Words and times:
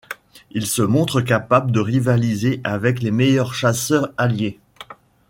Il 0.49 0.65
se 0.65 0.81
montre 0.81 1.21
capable 1.21 1.71
de 1.71 1.79
rivaliser 1.79 2.59
avec 2.63 3.01
les 3.03 3.11
meilleurs 3.11 3.53
chasseurs 3.53 4.11
alliés. 4.17 4.59